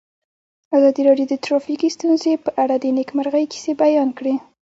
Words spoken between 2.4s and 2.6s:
په